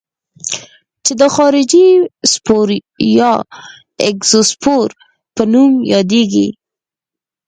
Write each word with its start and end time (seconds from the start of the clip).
چې 1.05 1.13
د 1.21 1.23
خارجي 1.35 1.87
سپور 2.33 2.67
یا 3.19 3.31
اګزوسپور 4.09 4.87
په 5.35 5.43
نوم 5.53 5.71
یادیږي. 5.93 6.47